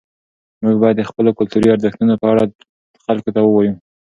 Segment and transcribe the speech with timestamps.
[0.63, 2.43] موږ باید د خپلو کلتوري ارزښتونو په اړه
[3.05, 3.73] خلکو ته ووایو.